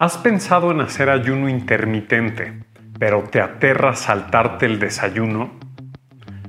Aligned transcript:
¿Has 0.00 0.16
pensado 0.16 0.70
en 0.70 0.80
hacer 0.80 1.10
ayuno 1.10 1.50
intermitente, 1.50 2.64
pero 2.98 3.24
te 3.24 3.42
aterra 3.42 3.94
saltarte 3.94 4.64
el 4.64 4.78
desayuno? 4.78 5.60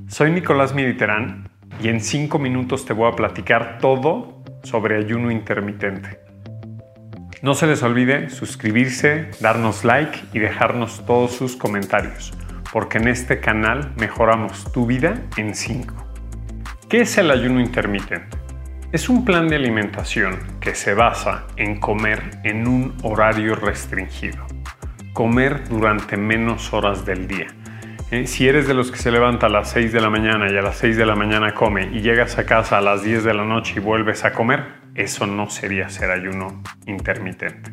Soy 0.08 0.32
Nicolás 0.32 0.74
Mediterán 0.74 1.50
y 1.84 1.90
en 1.90 2.00
5 2.00 2.40
minutos 2.40 2.86
te 2.86 2.94
voy 2.94 3.12
a 3.12 3.16
platicar 3.18 3.80
todo 3.80 4.42
sobre 4.64 4.96
ayuno 4.96 5.32
intermitente. 5.32 6.22
No 7.42 7.54
se 7.54 7.68
les 7.68 7.84
olvide 7.84 8.30
suscribirse, 8.30 9.32
darnos 9.42 9.84
like 9.84 10.18
y 10.32 10.40
dejarnos 10.40 11.06
todos 11.06 11.34
sus 11.34 11.58
comentarios, 11.58 12.32
porque 12.72 13.00
en 13.00 13.10
este 13.10 13.42
canal 13.42 13.92
mejoramos 13.98 14.72
tu 14.72 14.86
vida 14.86 15.16
en 15.36 15.56
5. 15.56 15.94
¿Qué 16.88 17.02
es 17.02 17.18
el 17.18 17.30
ayuno 17.30 17.60
intermitente? 17.60 18.41
Es 18.92 19.08
un 19.08 19.24
plan 19.24 19.48
de 19.48 19.56
alimentación 19.56 20.38
que 20.60 20.76
se 20.76 20.94
basa 20.94 21.48
en 21.56 21.80
comer 21.80 22.42
en 22.44 22.68
un 22.68 22.94
horario 23.04 23.56
restringido. 23.56 24.46
Comer 25.14 25.70
durante 25.70 26.18
menos 26.18 26.74
horas 26.74 27.06
del 27.06 27.26
día. 27.26 27.48
Eh, 28.12 28.28
si 28.28 28.50
eres 28.50 28.68
de 28.68 28.74
los 28.74 28.92
que 28.92 28.98
se 28.98 29.10
levanta 29.10 29.46
a 29.46 29.50
las 29.50 29.70
6 29.70 29.94
de 29.94 30.02
la 30.02 30.10
mañana 30.10 30.52
y 30.52 30.58
a 30.58 30.62
las 30.62 30.76
6 30.76 30.98
de 30.98 31.06
la 31.06 31.16
mañana 31.16 31.54
come 31.54 31.90
y 31.94 32.02
llegas 32.02 32.38
a 32.38 32.46
casa 32.46 32.80
a 32.80 32.82
las 32.82 33.02
10 33.02 33.24
de 33.24 33.34
la 33.34 33.46
noche 33.46 33.76
y 33.78 33.80
vuelves 33.80 34.26
a 34.26 34.34
comer, 34.34 34.66
eso 34.94 35.26
no 35.26 35.50
sería 35.50 35.88
ser 35.88 36.12
ayuno 36.12 36.62
intermitente. 36.86 37.72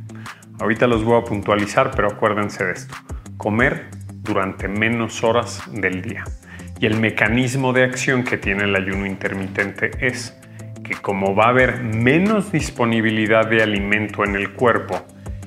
Ahorita 0.61 0.87
los 0.87 1.03
voy 1.03 1.21
a 1.21 1.25
puntualizar, 1.25 1.91
pero 1.97 2.13
acuérdense 2.13 2.65
de 2.65 2.75
esto. 2.75 2.95
Comer 3.37 3.89
durante 4.23 4.69
menos 4.69 5.25
horas 5.25 5.65
del 5.73 6.01
día. 6.01 6.23
Y 6.79 6.87
el 6.87 7.01
mecanismo 7.01 7.73
de 7.73 7.83
acción 7.83 8.23
que 8.23 8.37
tiene 8.37 8.63
el 8.65 8.77
ayuno 8.77 9.05
intermitente 9.05 9.91
es 9.99 10.38
que 10.89 10.95
como 10.95 11.35
va 11.35 11.45
a 11.45 11.49
haber 11.51 11.83
menos 11.83 12.51
disponibilidad 12.51 13.47
de 13.47 13.63
alimento 13.63 14.25
en 14.25 14.37
el 14.37 14.55
cuerpo, 14.55 15.05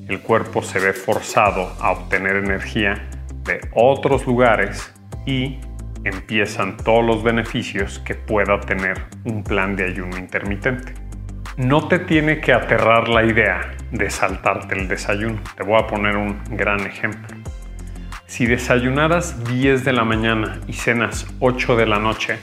el 0.08 0.20
cuerpo 0.20 0.62
se 0.62 0.80
ve 0.80 0.94
forzado 0.94 1.73
a 1.80 1.91
obtener 1.91 2.36
energía 2.36 3.09
de 3.44 3.59
otros 3.73 4.27
lugares 4.27 4.93
y 5.26 5.57
empiezan 6.04 6.77
todos 6.77 7.04
los 7.04 7.24
beneficios 7.24 7.98
que 7.99 8.13
pueda 8.13 8.60
tener 8.62 9.02
un 9.26 9.43
plan 9.43 9.76
de 9.76 9.85
ayuno 9.85 10.15
intermitente. 10.18 10.93
No 11.58 11.87
te 11.87 11.98
tiene 11.98 12.40
que 12.40 12.54
aterrar 12.54 13.08
la 13.08 13.24
idea 13.24 13.74
de 13.91 14.10
saltarte 14.12 14.76
el 14.76 14.87
desayuno. 14.87 15.40
Te 15.58 15.63
voy 15.63 15.82
a 15.82 15.87
poner 15.87 16.18
un 16.18 16.40
gran 16.52 16.82
ejemplo. 16.82 17.35
Si 18.27 18.46
desayunaras 18.46 19.43
10 19.46 19.84
de 19.84 19.93
la 19.93 20.04
mañana 20.04 20.62
y 20.68 20.74
cenas 20.74 21.26
8 21.40 21.76
de 21.76 21.87
la 21.87 21.99
noche, 21.99 22.37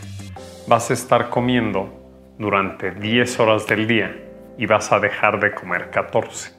vas 0.66 0.90
a 0.90 0.94
estar 0.94 1.30
comiendo 1.30 1.97
durante 2.38 2.92
10 2.92 3.40
horas 3.40 3.66
del 3.66 3.86
día 3.86 4.16
y 4.56 4.66
vas 4.66 4.92
a 4.92 5.00
dejar 5.00 5.40
de 5.40 5.52
comer 5.52 5.90
14 5.90 6.52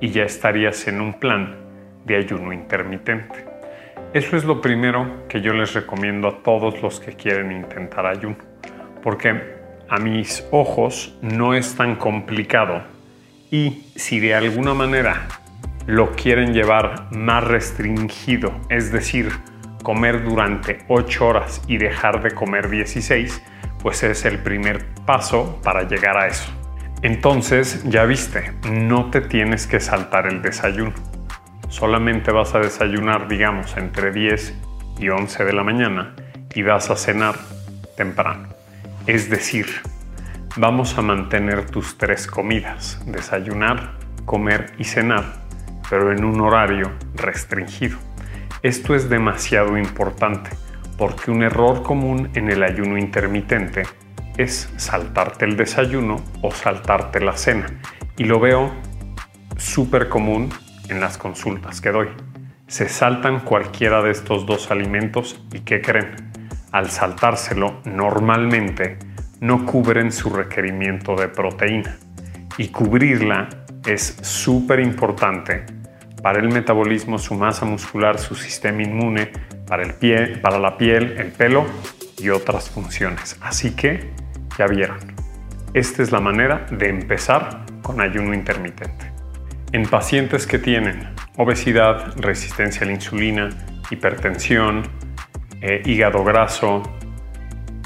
y 0.00 0.10
ya 0.10 0.24
estarías 0.24 0.86
en 0.88 1.00
un 1.00 1.14
plan 1.14 1.56
de 2.04 2.16
ayuno 2.16 2.52
intermitente. 2.52 3.46
Eso 4.12 4.36
es 4.36 4.44
lo 4.44 4.60
primero 4.60 5.26
que 5.28 5.40
yo 5.40 5.54
les 5.54 5.72
recomiendo 5.72 6.28
a 6.28 6.42
todos 6.42 6.82
los 6.82 7.00
que 7.00 7.14
quieren 7.14 7.50
intentar 7.50 8.04
ayuno, 8.04 8.36
porque 9.02 9.62
a 9.88 9.98
mis 9.98 10.46
ojos 10.50 11.16
no 11.22 11.54
es 11.54 11.76
tan 11.76 11.96
complicado 11.96 12.82
y 13.50 13.84
si 13.96 14.20
de 14.20 14.34
alguna 14.34 14.74
manera 14.74 15.28
lo 15.86 16.12
quieren 16.12 16.52
llevar 16.52 17.08
más 17.10 17.44
restringido, 17.44 18.52
es 18.68 18.92
decir, 18.92 19.30
comer 19.82 20.24
durante 20.24 20.84
8 20.88 21.26
horas 21.26 21.62
y 21.66 21.78
dejar 21.78 22.22
de 22.22 22.32
comer 22.32 22.68
16, 22.68 23.42
pues 23.82 24.02
es 24.04 24.24
el 24.24 24.38
primer 24.38 24.86
paso 25.04 25.60
para 25.62 25.82
llegar 25.82 26.16
a 26.16 26.28
eso. 26.28 26.50
Entonces, 27.02 27.82
ya 27.84 28.04
viste, 28.04 28.52
no 28.70 29.10
te 29.10 29.20
tienes 29.20 29.66
que 29.66 29.80
saltar 29.80 30.28
el 30.28 30.40
desayuno. 30.40 30.94
Solamente 31.68 32.30
vas 32.30 32.54
a 32.54 32.60
desayunar, 32.60 33.26
digamos, 33.26 33.76
entre 33.76 34.12
10 34.12 34.54
y 35.00 35.08
11 35.08 35.44
de 35.44 35.52
la 35.52 35.64
mañana 35.64 36.14
y 36.54 36.62
vas 36.62 36.90
a 36.90 36.96
cenar 36.96 37.34
temprano. 37.96 38.48
Es 39.06 39.28
decir, 39.28 39.66
vamos 40.56 40.96
a 40.96 41.02
mantener 41.02 41.66
tus 41.66 41.98
tres 41.98 42.28
comidas, 42.28 43.02
desayunar, 43.06 43.94
comer 44.24 44.72
y 44.78 44.84
cenar, 44.84 45.24
pero 45.90 46.12
en 46.12 46.24
un 46.24 46.40
horario 46.40 46.92
restringido. 47.16 47.98
Esto 48.62 48.94
es 48.94 49.08
demasiado 49.08 49.76
importante 49.76 50.50
porque 50.96 51.30
un 51.30 51.42
error 51.42 51.82
común 51.82 52.30
en 52.34 52.50
el 52.50 52.62
ayuno 52.62 52.98
intermitente 52.98 53.82
es 54.36 54.72
saltarte 54.76 55.44
el 55.44 55.56
desayuno 55.56 56.16
o 56.42 56.50
saltarte 56.50 57.20
la 57.20 57.36
cena. 57.36 57.66
Y 58.16 58.24
lo 58.24 58.40
veo 58.40 58.72
súper 59.56 60.08
común 60.08 60.50
en 60.88 61.00
las 61.00 61.18
consultas 61.18 61.80
que 61.80 61.90
doy. 61.90 62.08
Se 62.66 62.88
saltan 62.88 63.40
cualquiera 63.40 64.02
de 64.02 64.10
estos 64.10 64.46
dos 64.46 64.70
alimentos 64.70 65.44
y 65.52 65.60
¿qué 65.60 65.80
creen? 65.80 66.14
Al 66.72 66.90
saltárselo, 66.90 67.80
normalmente 67.84 68.98
no 69.40 69.66
cubren 69.66 70.10
su 70.12 70.30
requerimiento 70.30 71.14
de 71.16 71.28
proteína. 71.28 71.98
Y 72.56 72.68
cubrirla 72.68 73.48
es 73.86 74.16
súper 74.22 74.80
importante 74.80 75.64
para 76.22 76.38
el 76.38 76.48
metabolismo, 76.48 77.18
su 77.18 77.34
masa 77.34 77.66
muscular, 77.66 78.18
su 78.18 78.34
sistema 78.34 78.82
inmune, 78.82 79.32
para, 79.66 79.82
el 79.82 79.94
pie, 79.94 80.38
para 80.38 80.58
la 80.58 80.76
piel, 80.76 81.16
el 81.18 81.32
pelo 81.32 81.66
y 82.18 82.28
otras 82.30 82.70
funciones. 82.70 83.36
Así 83.40 83.74
que 83.74 84.10
ya 84.58 84.66
vieron, 84.66 84.98
esta 85.74 86.02
es 86.02 86.12
la 86.12 86.20
manera 86.20 86.66
de 86.70 86.88
empezar 86.88 87.64
con 87.82 88.00
ayuno 88.00 88.34
intermitente. 88.34 89.12
En 89.72 89.86
pacientes 89.86 90.46
que 90.46 90.58
tienen 90.58 91.08
obesidad, 91.36 92.14
resistencia 92.16 92.82
a 92.82 92.86
la 92.86 92.92
insulina, 92.92 93.48
hipertensión, 93.90 94.82
eh, 95.60 95.82
hígado 95.84 96.24
graso, 96.24 96.82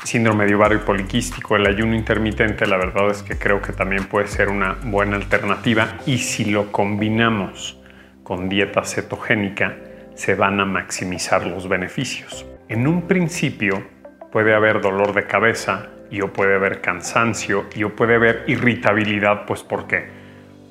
síndrome 0.03 0.47
de 0.47 0.55
ovario 0.55 0.85
poliquístico, 0.85 1.57
el 1.57 1.67
ayuno 1.67 1.95
intermitente, 1.95 2.67
la 2.67 2.77
verdad 2.77 3.11
es 3.11 3.23
que 3.23 3.37
creo 3.37 3.61
que 3.61 3.73
también 3.73 4.05
puede 4.05 4.29
ser 4.29 4.49
una 4.49 4.77
buena 4.85 5.17
alternativa 5.17 5.99
y 6.07 6.19
si 6.19 6.47
lo 6.47 6.73
combinamos 6.73 7.81
con 8.23 8.49
dieta 8.49 8.85
cetogénica, 8.85 9.77
se 10.17 10.35
van 10.35 10.59
a 10.61 10.65
maximizar 10.65 11.47
los 11.47 11.69
beneficios. 11.69 12.47
En 12.69 12.87
un 12.87 13.03
principio 13.03 13.87
puede 14.33 14.55
haber 14.55 14.81
dolor 14.81 15.13
de 15.13 15.27
cabeza 15.27 15.91
y 16.11 16.23
o 16.23 16.33
puede 16.33 16.57
haber 16.57 16.81
cansancio 16.81 17.67
y 17.75 17.85
o 17.85 17.95
puede 17.95 18.15
haber 18.15 18.45
irritabilidad, 18.47 19.45
pues 19.45 19.63
porque 19.63 20.09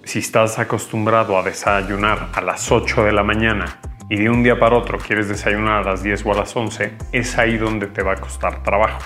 si 0.03 0.19
estás 0.19 0.57
acostumbrado 0.57 1.38
a 1.38 1.44
desayunar 1.44 2.29
a 2.33 2.41
las 2.41 2.72
8 2.72 3.06
de 3.06 3.11
la 3.11 3.23
mañana 3.23 3.79
y 4.09 4.17
de 4.17 4.29
un 4.29 4.41
día 4.41 4.57
para 4.57 4.78
otro 4.78 4.97
quieres 4.97 5.29
desayunar 5.29 5.83
a 5.83 5.91
las 5.91 6.01
10 6.01 6.25
o 6.25 6.31
a 6.31 6.38
las 6.38 6.56
11, 6.56 6.94
es 7.12 7.38
ahí 7.38 7.57
donde 7.57 7.85
te 7.88 8.01
va 8.01 8.13
a 8.13 8.17
costar 8.17 8.63
trabajo. 8.63 9.00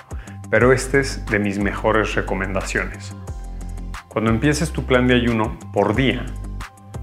Pero 0.49 0.71
este 0.71 1.01
es 1.01 1.25
de 1.25 1.39
mis 1.39 1.59
mejores 1.59 2.15
recomendaciones. 2.15 3.13
Cuando 4.07 4.31
empieces 4.31 4.71
tu 4.71 4.85
plan 4.85 5.05
de 5.05 5.15
ayuno 5.15 5.59
por 5.73 5.95
día, 5.95 6.25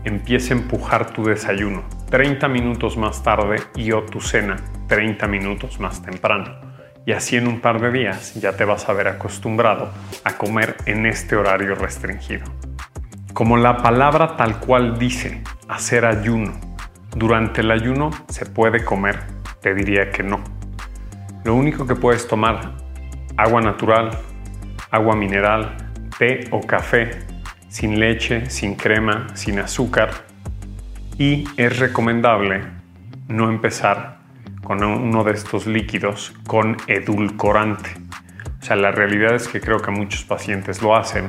empieza 0.04 0.54
a 0.54 0.56
empujar 0.56 1.12
tu 1.12 1.24
desayuno 1.24 1.95
30 2.10 2.46
minutos 2.48 2.96
más 2.96 3.22
tarde 3.24 3.56
y 3.74 3.90
o 3.90 4.04
tu 4.04 4.20
cena 4.20 4.56
30 4.86 5.26
minutos 5.26 5.80
más 5.80 6.02
temprano. 6.02 6.44
Y 7.04 7.12
así 7.12 7.36
en 7.36 7.48
un 7.48 7.60
par 7.60 7.80
de 7.80 7.90
días 7.90 8.34
ya 8.34 8.52
te 8.52 8.64
vas 8.64 8.88
a 8.88 8.92
ver 8.92 9.08
acostumbrado 9.08 9.90
a 10.24 10.36
comer 10.36 10.76
en 10.86 11.06
este 11.06 11.36
horario 11.36 11.74
restringido. 11.74 12.44
Como 13.32 13.56
la 13.56 13.78
palabra 13.78 14.36
tal 14.36 14.60
cual 14.60 14.98
dice, 14.98 15.42
hacer 15.68 16.04
ayuno. 16.04 16.52
Durante 17.14 17.60
el 17.60 17.70
ayuno 17.70 18.10
se 18.28 18.46
puede 18.46 18.84
comer, 18.84 19.18
te 19.60 19.74
diría 19.74 20.10
que 20.10 20.22
no. 20.22 20.42
Lo 21.44 21.54
único 21.54 21.86
que 21.86 21.96
puedes 21.96 22.28
tomar, 22.28 22.72
agua 23.36 23.60
natural, 23.60 24.10
agua 24.90 25.16
mineral, 25.16 25.76
té 26.18 26.48
o 26.50 26.60
café, 26.60 27.10
sin 27.68 27.98
leche, 27.98 28.48
sin 28.48 28.74
crema, 28.74 29.26
sin 29.34 29.58
azúcar, 29.58 30.10
y 31.18 31.44
es 31.56 31.78
recomendable 31.78 32.62
no 33.28 33.48
empezar 33.50 34.18
con 34.62 34.82
uno 34.82 35.24
de 35.24 35.32
estos 35.32 35.66
líquidos 35.66 36.34
con 36.46 36.76
edulcorante. 36.86 37.90
O 38.60 38.64
sea, 38.64 38.76
la 38.76 38.90
realidad 38.90 39.34
es 39.34 39.48
que 39.48 39.60
creo 39.60 39.80
que 39.80 39.90
muchos 39.90 40.24
pacientes 40.24 40.82
lo 40.82 40.96
hacen 40.96 41.26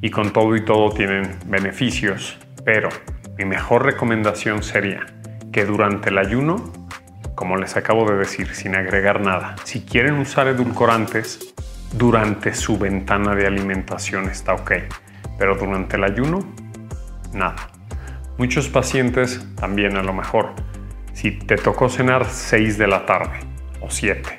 y 0.00 0.10
con 0.10 0.32
todo 0.32 0.54
y 0.56 0.64
todo 0.64 0.90
tienen 0.92 1.36
beneficios, 1.46 2.38
pero 2.64 2.88
mi 3.36 3.44
mejor 3.44 3.84
recomendación 3.84 4.62
sería 4.62 5.06
que 5.52 5.64
durante 5.64 6.10
el 6.10 6.18
ayuno, 6.18 6.72
como 7.34 7.56
les 7.56 7.76
acabo 7.76 8.08
de 8.08 8.16
decir, 8.16 8.54
sin 8.54 8.76
agregar 8.76 9.20
nada, 9.20 9.56
si 9.64 9.80
quieren 9.80 10.14
usar 10.14 10.46
edulcorantes, 10.48 11.54
durante 11.92 12.54
su 12.54 12.78
ventana 12.78 13.34
de 13.34 13.46
alimentación 13.46 14.28
está 14.28 14.54
ok, 14.54 14.72
pero 15.38 15.56
durante 15.56 15.96
el 15.96 16.04
ayuno, 16.04 16.40
nada. 17.32 17.77
Muchos 18.38 18.68
pacientes 18.68 19.44
también 19.56 19.96
a 19.96 20.02
lo 20.04 20.12
mejor, 20.12 20.50
si 21.12 21.32
te 21.32 21.56
tocó 21.56 21.88
cenar 21.88 22.24
6 22.24 22.78
de 22.78 22.86
la 22.86 23.04
tarde 23.04 23.40
o 23.80 23.90
7 23.90 24.38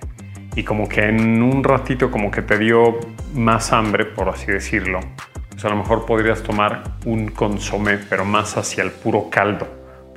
y 0.56 0.64
como 0.64 0.88
que 0.88 1.02
en 1.02 1.44
un 1.44 1.66
ratito 1.66 2.10
como 2.10 2.32
que 2.32 2.42
te 2.42 2.58
dio 2.58 2.98
más 3.34 3.74
hambre, 3.74 4.06
por 4.06 4.30
así 4.30 4.54
decirlo, 4.54 5.02
pues 5.50 5.66
a 5.66 5.70
lo 5.70 5.76
mejor 5.76 6.06
podrías 6.06 6.42
tomar 6.44 6.84
un 7.04 7.28
consomé, 7.28 7.98
pero 7.98 8.24
más 8.24 8.56
hacia 8.56 8.86
el 8.86 8.92
puro 8.92 9.30
caldo. 9.30 9.68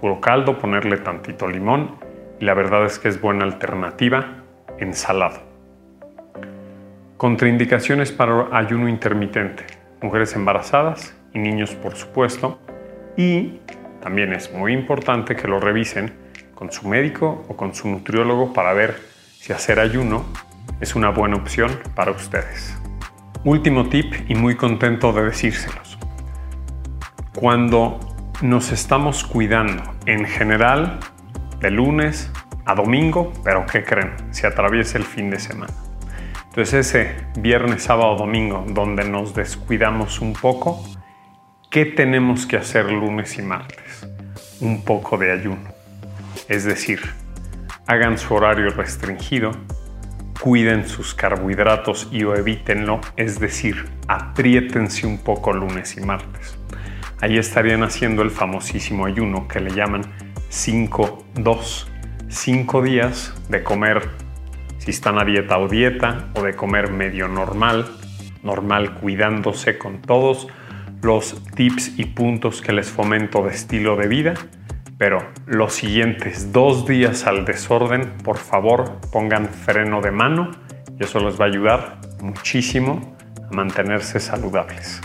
puro 0.00 0.20
caldo, 0.20 0.61
ponerle 0.61 0.99
tantito 0.99 1.49
limón 1.49 1.96
y 2.38 2.44
la 2.44 2.55
verdad 2.55 2.87
es 2.87 3.00
que 3.00 3.08
es 3.08 3.20
buena 3.20 3.43
alternativa 3.43 4.44
ensalado. 4.79 5.40
Contraindicaciones 7.17 8.12
para 8.12 8.46
ayuno 8.56 8.88
intermitente. 8.88 9.64
Mujeres 10.00 10.37
embarazadas 10.37 11.17
y 11.34 11.40
niños 11.40 11.75
por 11.75 11.96
supuesto. 11.96 12.61
Y 13.17 13.61
también 14.02 14.32
es 14.32 14.52
muy 14.52 14.72
importante 14.72 15.37
que 15.37 15.46
lo 15.46 15.60
revisen 15.60 16.12
con 16.56 16.72
su 16.72 16.88
médico 16.88 17.44
o 17.49 17.56
con 17.56 17.72
su 17.72 17.88
nutriólogo 17.88 18.52
para 18.52 18.72
ver 18.72 19.00
si 19.38 19.52
hacer 19.52 19.78
ayuno 19.78 20.25
es 20.81 20.96
una 20.96 21.10
buena 21.10 21.37
opción 21.37 21.70
para 21.94 22.10
ustedes. 22.10 22.76
Último 23.44 23.88
tip 23.88 24.12
y 24.28 24.34
muy 24.34 24.56
contento 24.56 25.12
de 25.12 25.22
decírselos. 25.25 25.99
Cuando 27.34 28.00
nos 28.43 28.72
estamos 28.72 29.22
cuidando 29.22 29.82
en 30.06 30.25
general 30.25 30.98
de 31.60 31.70
lunes 31.70 32.31
a 32.64 32.75
domingo, 32.75 33.32
pero 33.44 33.66
¿qué 33.66 33.84
creen? 33.84 34.14
Se 34.32 34.48
atraviesa 34.48 34.98
el 34.98 35.05
fin 35.05 35.31
de 35.31 35.38
semana. 35.38 35.72
Entonces 36.48 36.87
ese 36.87 37.16
viernes, 37.38 37.84
sábado, 37.84 38.16
domingo, 38.16 38.64
donde 38.69 39.05
nos 39.05 39.32
descuidamos 39.34 40.20
un 40.20 40.32
poco, 40.32 40.84
¿qué 41.72 41.86
tenemos 41.86 42.44
que 42.44 42.58
hacer 42.58 42.92
lunes 42.92 43.38
y 43.38 43.42
martes? 43.42 44.06
Un 44.60 44.84
poco 44.84 45.16
de 45.16 45.32
ayuno. 45.32 45.72
Es 46.46 46.64
decir, 46.64 47.00
hagan 47.86 48.19
su 48.19 48.34
horario 48.34 48.69
restringido, 48.69 49.52
cuiden 50.38 50.86
sus 50.86 51.14
carbohidratos 51.14 52.08
y 52.12 52.24
o 52.24 52.36
evítenlo, 52.36 53.00
es 53.16 53.40
decir, 53.40 53.86
apriétense 54.06 55.06
un 55.06 55.16
poco 55.16 55.54
lunes 55.54 55.96
y 55.96 56.02
martes. 56.02 56.58
Ahí 57.22 57.38
estarían 57.38 57.84
haciendo 57.84 58.20
el 58.20 58.30
famosísimo 58.30 59.06
ayuno 59.06 59.48
que 59.48 59.60
le 59.60 59.70
llaman 59.70 60.02
5-2. 60.50 61.86
5 62.28 62.82
días 62.82 63.34
de 63.48 63.62
comer, 63.62 64.10
si 64.76 64.90
están 64.90 65.19
a 65.19 65.24
dieta 65.24 65.56
o 65.56 65.69
dieta, 65.69 66.28
o 66.34 66.42
de 66.42 66.54
comer 66.54 66.90
medio 66.90 67.28
normal, 67.28 67.90
normal 68.42 68.94
cuidándose 68.96 69.78
con 69.78 70.02
todos 70.02 70.48
los 71.02 71.43
tips 71.54 71.99
y 71.99 72.06
puntos 72.06 72.62
que 72.62 72.72
les 72.72 72.90
fomento 72.90 73.43
de 73.43 73.50
estilo 73.50 73.96
de 73.96 74.08
vida 74.08 74.34
pero 75.02 75.19
los 75.46 75.75
siguientes 75.75 76.52
dos 76.52 76.87
días 76.87 77.26
al 77.26 77.44
desorden, 77.44 78.19
por 78.22 78.38
favor, 78.38 79.00
pongan 79.10 79.49
freno 79.49 80.00
de 80.00 80.12
mano 80.12 80.52
y 80.96 81.02
eso 81.02 81.19
les 81.19 81.40
va 81.40 81.46
a 81.46 81.49
ayudar 81.49 82.00
muchísimo 82.20 83.16
a 83.50 83.52
mantenerse 83.52 84.20
saludables. 84.20 85.00